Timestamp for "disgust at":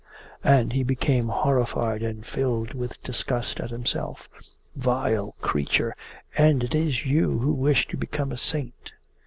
3.03-3.69